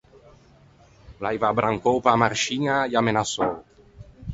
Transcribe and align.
O 1.17 1.21
l’aiva 1.25 1.47
abbrancou 1.49 1.95
pe-a 2.05 2.17
marsciña 2.23 2.75
e 2.91 2.93
ammenassou. 3.01 3.53